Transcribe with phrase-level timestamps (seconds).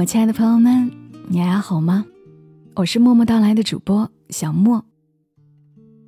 [0.00, 0.90] 我亲爱的朋友们，
[1.28, 2.06] 你还好吗？
[2.74, 4.82] 我是默默到来的主播小莫，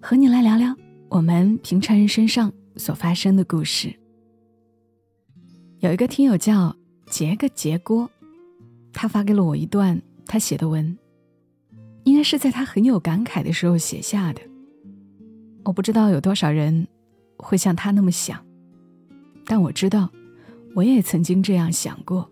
[0.00, 0.74] 和你来聊聊
[1.08, 3.94] 我们平常人身上所发生的故事。
[5.78, 6.74] 有一个听友叫
[7.06, 8.10] 杰个杰锅，
[8.92, 10.98] 他发给了我一段他写的文，
[12.02, 14.40] 应该是在他很有感慨的时候写下的。
[15.62, 16.88] 我不知道有多少人
[17.36, 18.44] 会像他那么想，
[19.44, 20.10] 但我知道，
[20.74, 22.28] 我也曾经这样想过。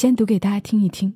[0.00, 1.12] 先读给大家听一听。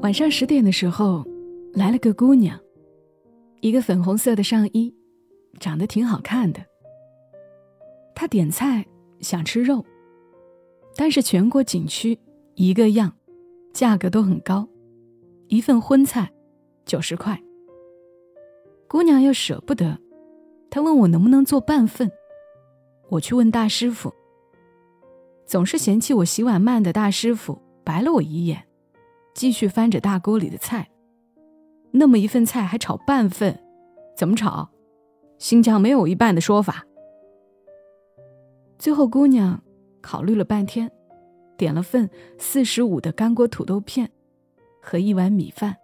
[0.00, 1.26] 晚上十点的时候，
[1.74, 2.58] 来了个姑娘，
[3.60, 4.94] 一个粉红色的上衣，
[5.60, 6.64] 长得挺好看的。
[8.14, 8.86] 她点菜
[9.20, 9.84] 想吃肉，
[10.96, 12.18] 但是全国景区
[12.54, 13.12] 一个样，
[13.74, 14.66] 价格都很高，
[15.48, 16.32] 一份荤菜
[16.86, 17.38] 九十块。
[18.88, 20.00] 姑娘又舍不得。
[20.70, 22.10] 他问我能不能做半份，
[23.08, 24.12] 我去问大师傅。
[25.46, 28.66] 总是嫌弃我洗碗慢的大师傅白了我一眼，
[29.34, 30.90] 继续翻着大锅里的菜。
[31.90, 33.58] 那么一份菜还炒半份，
[34.14, 34.68] 怎么炒？
[35.38, 36.84] 新疆没有一半的说法。
[38.78, 39.62] 最后姑娘
[40.02, 40.90] 考虑了半天，
[41.56, 44.10] 点了份四十五的干锅土豆片
[44.82, 45.74] 和一碗米饭。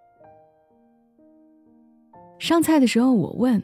[2.39, 3.63] 上菜的时候我问。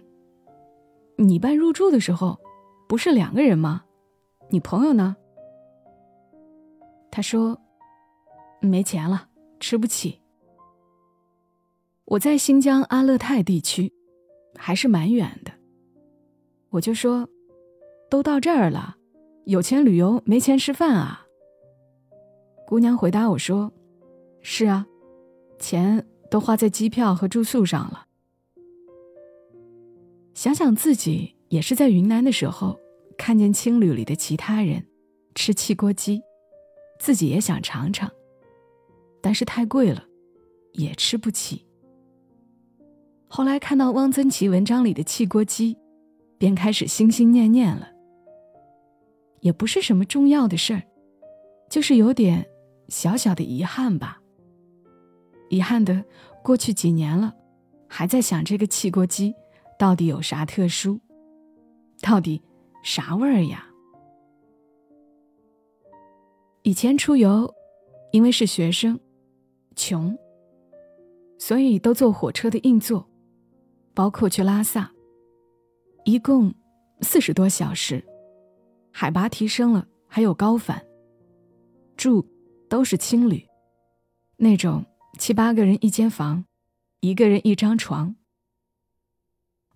[1.21, 2.41] 你办入住的时候，
[2.89, 3.85] 不是两个人吗？
[4.49, 5.15] 你朋友呢？
[7.11, 7.61] 他说
[8.63, 9.29] ：“没钱了，
[9.61, 10.19] 吃不起。”
[12.07, 13.93] 我在新疆阿勒泰地区，
[14.57, 15.53] 还是蛮远的。
[16.71, 17.29] 我就说
[18.09, 18.97] ：“都到这儿了，
[19.45, 21.27] 有钱旅游，没钱吃饭啊。”
[22.67, 23.71] 姑娘回答我说
[24.41, 24.87] ：“是啊，
[25.59, 28.07] 钱都花在机票和住宿上了。”
[30.41, 32.81] 想想自己也是在云南的时候，
[33.19, 34.83] 看见青旅里的其他人
[35.35, 36.23] 吃汽锅鸡，
[36.99, 38.11] 自己也想尝尝，
[39.21, 40.03] 但是太贵了，
[40.73, 41.67] 也吃不起。
[43.29, 45.77] 后来看到汪曾祺文章里的汽锅鸡，
[46.39, 47.91] 便开始心心念念了。
[49.41, 50.83] 也不是什么重要的事儿，
[51.69, 52.49] 就是有点
[52.89, 54.19] 小小的遗憾吧。
[55.51, 56.03] 遗憾的，
[56.43, 57.35] 过去几年了，
[57.87, 59.35] 还在想这个汽锅鸡。
[59.81, 61.01] 到底有啥特殊？
[62.03, 62.43] 到底
[62.83, 63.65] 啥味儿呀？
[66.65, 67.51] 以前出游，
[68.13, 69.01] 因为是学生，
[69.75, 70.15] 穷，
[71.39, 73.09] 所以都坐火车的硬座，
[73.95, 74.93] 包括去拉萨，
[76.05, 76.55] 一共
[77.01, 78.05] 四十多小时，
[78.93, 80.85] 海拔提升了，还有高反，
[81.97, 82.23] 住
[82.69, 83.49] 都是青旅，
[84.37, 84.85] 那种
[85.19, 86.45] 七八个人一间房，
[87.01, 88.15] 一个人一张床。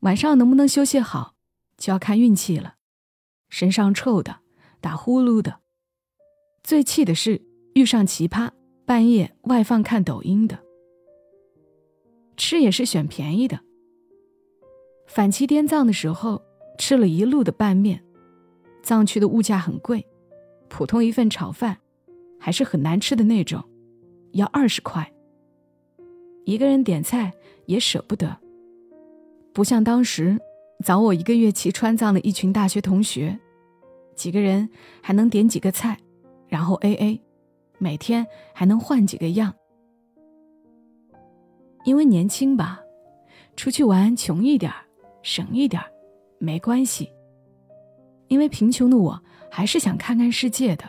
[0.05, 1.35] 晚上能不能休息好，
[1.79, 2.75] 就要看运气了。
[3.49, 4.41] 身上臭的，
[4.79, 5.61] 打呼噜的。
[6.63, 7.41] 最气的是
[7.75, 8.51] 遇上奇葩，
[8.85, 10.59] 半夜外放看抖音的。
[12.37, 13.61] 吃也是选便宜的。
[15.07, 16.43] 反齐滇藏的时候
[16.79, 18.05] 吃了一路的拌面，
[18.83, 20.07] 藏区的物价很贵，
[20.69, 21.79] 普通一份炒饭
[22.39, 23.65] 还是很难吃的那种，
[24.33, 25.11] 要二十块。
[26.45, 27.33] 一个人点菜
[27.65, 28.44] 也舍不得。
[29.55, 30.37] 不像当时，
[30.85, 33.39] 早我一个月骑川藏的一群大学同学，
[34.17, 34.69] 几个人
[35.01, 35.97] 还能点几个菜，
[36.49, 37.23] 然后 A A，
[37.79, 39.55] 每天还能换几个样。
[41.85, 42.81] 因为年轻吧，
[43.55, 44.73] 出去玩穷一点
[45.23, 45.81] 省一点
[46.39, 47.09] 没关系。
[48.27, 50.85] 因为贫穷的我还是想看看世界的。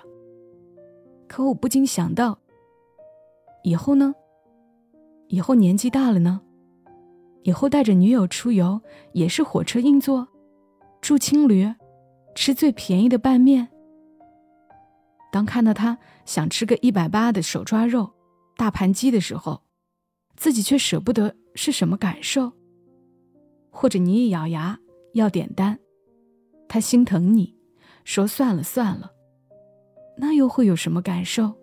[1.28, 2.40] 可我不禁想到，
[3.62, 4.16] 以后呢？
[5.28, 6.42] 以后年纪大了呢？
[7.46, 8.82] 以后带着女友出游
[9.14, 10.28] 也是火车硬座，
[11.00, 11.72] 住青旅，
[12.34, 13.68] 吃最便宜的拌面。
[15.32, 15.96] 当看到他
[16.26, 18.12] 想吃个一百八的手抓肉、
[18.58, 19.62] 大盘鸡的时候，
[20.36, 22.52] 自己却舍不得，是什么感受？
[23.70, 24.80] 或者你一咬牙
[25.14, 25.78] 要点单，
[26.68, 27.56] 他心疼你，
[28.06, 29.12] 说算了算了，
[30.18, 31.54] 那又会有什么感受？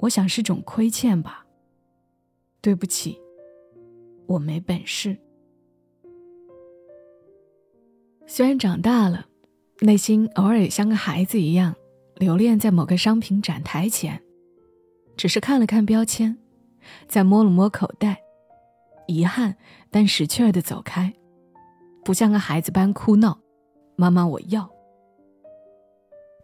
[0.00, 1.46] 我想是种亏欠吧。
[2.60, 3.18] 对不起。
[4.28, 5.18] 我没本事。
[8.26, 9.26] 虽然长大了，
[9.80, 11.74] 内心偶尔也像个孩子一样，
[12.16, 14.22] 留恋在某个商品展台前，
[15.16, 16.36] 只是看了看标签，
[17.06, 18.22] 再摸了摸口袋，
[19.06, 19.56] 遗憾
[19.90, 21.10] 但识趣儿的走开，
[22.04, 23.40] 不像个孩子般哭闹
[23.96, 24.70] ：“妈妈，我要。”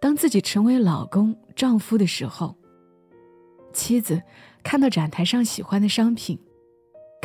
[0.01, 2.57] 当自己成为老公、丈夫的时候，
[3.75, 4.23] 妻子
[4.63, 6.39] 看到展台上喜欢的商品。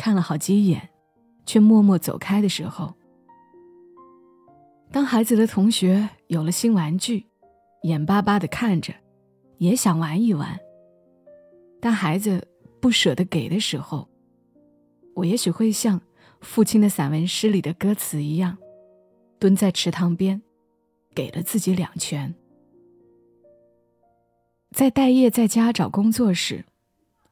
[0.00, 0.88] 看了好几眼，
[1.44, 2.94] 却默默走开的时候，
[4.90, 7.26] 当孩子的同学有了新玩具，
[7.82, 8.94] 眼巴巴的看着，
[9.58, 10.58] 也想玩一玩。
[11.82, 12.48] 当孩子
[12.80, 14.08] 不舍得给的时候，
[15.14, 16.00] 我也许会像
[16.40, 18.56] 父亲的散文诗里的歌词一样，
[19.38, 20.40] 蹲在池塘边，
[21.14, 22.34] 给了自己两拳。
[24.70, 26.64] 在待业在家找工作时，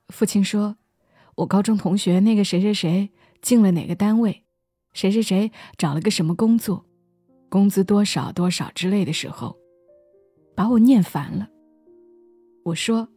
[0.08, 0.76] 父亲说
[1.38, 4.42] ：“我高中同学那个谁谁谁进了哪个单位，
[4.92, 6.84] 谁谁谁找了个什么工作，
[7.48, 9.56] 工资多少多少之类的时候，
[10.56, 11.48] 把我念烦了。”
[12.66, 13.08] 我说：“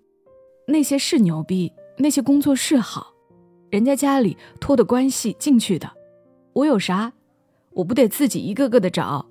[0.69, 3.12] 那些是牛逼，那些工作是好，
[3.71, 5.91] 人家家里托的关系进去的，
[6.53, 7.12] 我有啥？
[7.71, 9.25] 我不得自己一个个的找？”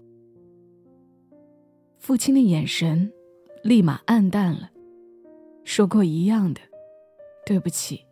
[2.00, 3.12] 父亲的眼神
[3.62, 4.68] 立马暗淡了。
[5.62, 6.60] 说过一样的，
[7.46, 8.04] 对不起，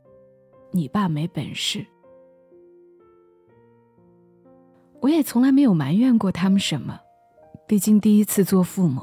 [0.71, 1.85] 你爸没本事。
[5.01, 6.99] 我也从来没有埋怨过他们什么，
[7.67, 9.03] 毕竟第一次做父母，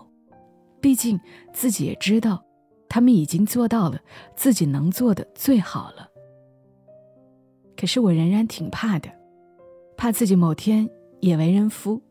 [0.82, 1.20] 毕竟
[1.54, 2.44] 自己也知道，
[2.90, 4.00] 他们已经做到了
[4.36, 6.10] 自己能做的最好了。
[7.78, 9.10] 可是我仍然挺怕的，
[9.98, 10.90] 怕自己某天
[11.22, 12.02] 也为人夫、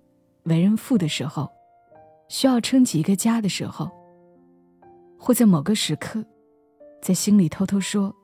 [0.45, 1.51] 为人父的时候，
[2.29, 3.91] 需要撑起一个家的时候，
[5.19, 6.25] 或在某个时刻。
[7.03, 8.15] 在心里偷偷说：“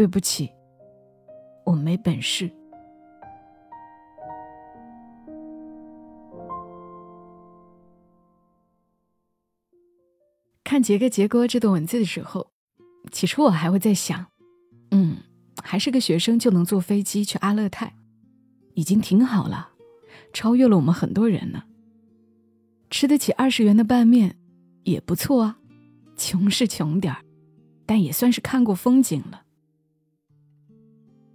[0.00, 0.50] 对不起，
[1.62, 2.48] 我没本事。”
[10.64, 12.50] 看杰哥杰哥这段文字的时候，
[13.12, 14.24] 起初我还会在想
[14.90, 15.18] ：“嗯，
[15.62, 17.94] 还是个学生就能坐飞机去阿勒泰，
[18.72, 19.68] 已经挺好了，
[20.32, 21.64] 超越了我们很多人呢。
[22.88, 24.38] 吃得起二十元的拌面
[24.84, 25.58] 也不错啊，
[26.16, 27.22] 穷是穷点儿。”
[27.84, 29.42] 但也算是看过风景了。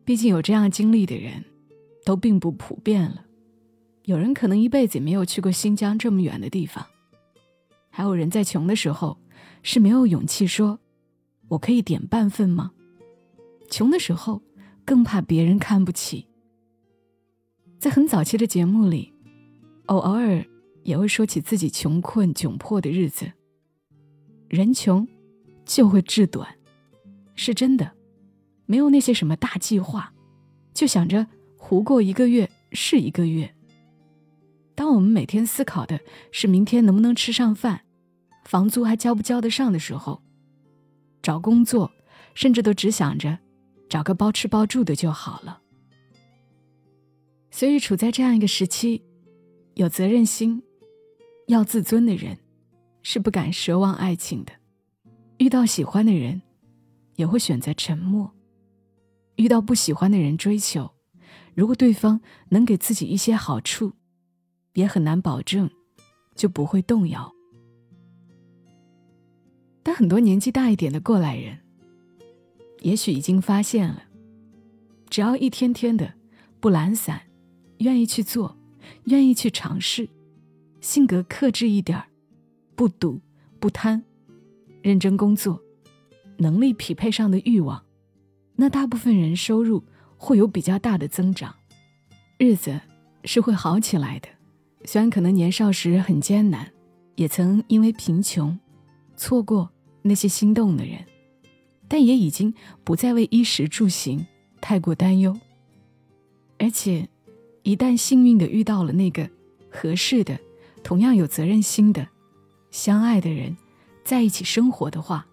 [0.05, 1.43] 毕竟有这样经历的人，
[2.05, 3.25] 都并不普遍了。
[4.03, 6.85] 有人可能一辈子也没有去过新疆这么远的地方，
[7.89, 9.17] 还有人在穷的时候
[9.63, 10.79] 是没有勇气说
[11.49, 12.71] “我可以点半份吗”。
[13.69, 14.41] 穷的时候
[14.85, 16.27] 更怕别人看不起。
[17.79, 19.11] 在很早期的节目里，
[19.87, 20.45] 偶偶尔
[20.83, 23.31] 也会说起自己穷困窘迫的日子。
[24.47, 25.07] 人穷。
[25.67, 26.47] 就会志短，
[27.33, 27.91] 是真的，
[28.65, 30.13] 没有那些什么大计划，
[30.73, 31.27] 就想着
[31.57, 33.53] 糊过一个月是一个月。
[34.73, 35.99] 当我们每天思考的
[36.31, 37.81] 是明天能不能吃上饭，
[38.43, 40.21] 房租还交不交得上的时候，
[41.21, 41.91] 找工作
[42.33, 43.39] 甚至都只想着
[43.89, 45.61] 找个包吃包住的就好了。
[47.51, 49.01] 所以，处在这样一个时期，
[49.75, 50.61] 有责任心、
[51.47, 52.37] 要自尊的人，
[53.01, 54.51] 是不敢奢望爱情的。
[55.37, 56.41] 遇到喜欢的人，
[57.15, 58.29] 也会选择沉默；
[59.35, 60.91] 遇到不喜欢的人追求，
[61.53, 63.93] 如果对方能给自己一些好处，
[64.73, 65.69] 也很难保证
[66.35, 67.33] 就不会动摇。
[69.83, 71.59] 但很多年纪大一点的过来人，
[72.81, 74.03] 也许已经发现了，
[75.09, 76.13] 只要一天天的
[76.59, 77.21] 不懒散，
[77.79, 78.57] 愿意去做，
[79.05, 80.09] 愿意去尝试，
[80.81, 82.07] 性格克制一点儿，
[82.75, 83.21] 不赌
[83.59, 84.03] 不贪。
[84.81, 85.59] 认真工作，
[86.37, 87.83] 能力匹配上的欲望，
[88.55, 89.83] 那大部分人收入
[90.17, 91.53] 会有比较大的增长，
[92.37, 92.79] 日子
[93.23, 94.29] 是会好起来的。
[94.85, 96.71] 虽然可能年少时很艰难，
[97.15, 98.57] 也曾因为贫穷
[99.15, 99.69] 错过
[100.01, 101.05] 那些心动的人，
[101.87, 104.25] 但也已经不再为衣食住行
[104.61, 105.37] 太过担忧。
[106.57, 107.09] 而且，
[107.63, 109.29] 一旦幸运的遇到了那个
[109.69, 110.39] 合适的、
[110.83, 112.07] 同样有责任心的、
[112.71, 113.57] 相爱的人。
[114.03, 115.25] 在一起生活的话，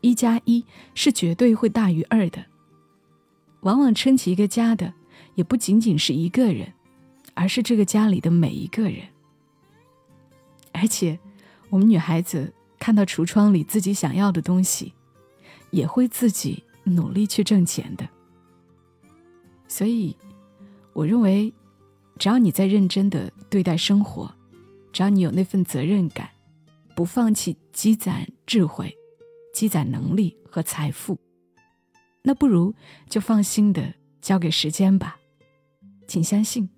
[0.00, 2.44] 一加一是绝对会大于二的。
[3.60, 4.94] 往往撑起一个家的，
[5.34, 6.72] 也不仅仅是一个人，
[7.34, 9.02] 而是这个家里的每一个人。
[10.72, 11.18] 而且，
[11.70, 14.92] 我们女孩子看到橱窗里自己想要的东西，
[15.70, 18.08] 也会自己努力去挣钱的。
[19.66, 20.16] 所以，
[20.92, 21.52] 我认为，
[22.18, 24.32] 只要你在认真的对待生活，
[24.92, 26.30] 只要你有那份责任感。
[26.94, 28.92] 不放弃积攒智慧、
[29.54, 31.16] 积攒能力和财富，
[32.22, 32.74] 那不如
[33.08, 35.18] 就放心的交给时间吧。
[36.06, 36.68] 请相信，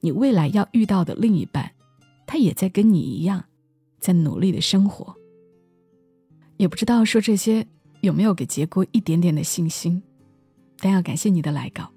[0.00, 1.72] 你未来要遇到的另一半，
[2.26, 3.44] 他也在跟你一样，
[3.98, 5.16] 在努力的生活。
[6.56, 7.66] 也不知道说这些
[8.00, 10.02] 有没有给杰哥一点点的信心，
[10.78, 11.90] 但要感谢你的来稿。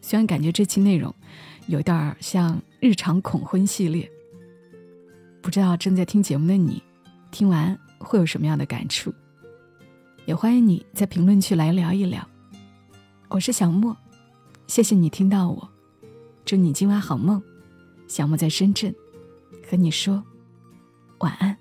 [0.00, 1.14] 虽然感觉这期内容
[1.66, 4.10] 有点像日常恐婚系列。
[5.42, 6.82] 不知道正在听节目的你，
[7.30, 9.12] 听完会有什么样的感触？
[10.26, 12.26] 也欢迎你在评论区来聊一聊。
[13.28, 13.96] 我是小莫，
[14.66, 15.68] 谢谢你听到我，
[16.44, 17.42] 祝你今晚好梦，
[18.06, 18.94] 小莫在深圳，
[19.68, 20.22] 和你说
[21.18, 21.56] 晚安。